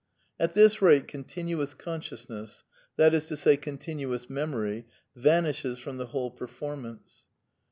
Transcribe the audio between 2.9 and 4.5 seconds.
that is to say, continuous